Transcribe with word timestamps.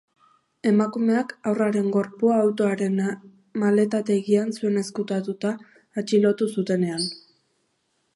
Emakumeak 0.67 1.33
haurraren 1.49 1.89
gorpua 1.95 2.37
autoaren 2.45 3.01
maletategian 3.63 4.49
zuen 4.57 4.81
ezkutatua, 4.83 5.53
atxilotu 6.03 6.49
zutenean. 6.57 7.05